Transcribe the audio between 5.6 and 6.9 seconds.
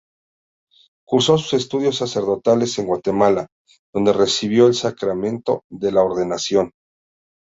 de la ordenación.